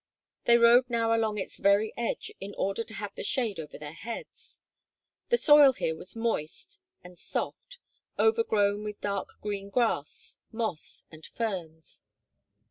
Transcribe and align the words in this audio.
They 0.45 0.57
rode 0.57 0.89
now 0.89 1.15
along 1.15 1.37
its 1.37 1.59
very 1.59 1.93
edge 1.95 2.31
in 2.39 2.55
order 2.57 2.83
to 2.83 2.93
have 2.95 3.13
the 3.13 3.23
shade 3.23 3.59
over 3.59 3.77
their 3.77 3.93
heads. 3.93 4.59
The 5.29 5.37
soil 5.37 5.73
here 5.73 5.95
was 5.95 6.15
moist 6.15 6.79
and 7.03 7.19
soft, 7.19 7.77
overgrown 8.17 8.83
with 8.83 8.99
dark 8.99 9.37
green 9.41 9.69
grass, 9.69 10.39
moss, 10.51 11.03
and 11.11 11.23
ferns. 11.23 12.01